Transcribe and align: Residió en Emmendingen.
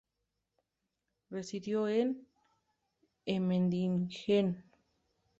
Residió 1.29 1.87
en 1.87 2.25
Emmendingen. 3.27 4.63